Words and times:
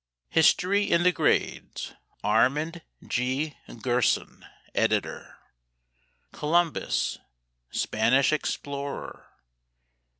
History 0.31 0.89
in 0.89 1.03
the 1.03 1.11
Grades 1.11 1.93
ARMAND 2.23 2.81
J. 3.05 3.55
GERSON, 3.83 4.43
Editor. 4.73 5.37
COLUMBUS, 6.31 7.19
SPANISH 7.69 8.33
EXPLORER. 8.33 9.27